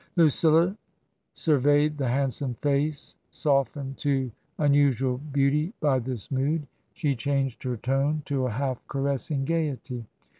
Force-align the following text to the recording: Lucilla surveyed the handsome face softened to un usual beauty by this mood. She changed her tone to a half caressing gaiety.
Lucilla 0.15 0.75
surveyed 1.35 1.95
the 1.95 2.07
handsome 2.07 2.55
face 2.55 3.17
softened 3.29 3.95
to 3.99 4.31
un 4.57 4.73
usual 4.73 5.19
beauty 5.31 5.73
by 5.79 5.99
this 5.99 6.31
mood. 6.31 6.65
She 6.95 7.15
changed 7.15 7.61
her 7.61 7.77
tone 7.77 8.23
to 8.25 8.47
a 8.47 8.49
half 8.49 8.81
caressing 8.87 9.45
gaiety. 9.45 10.07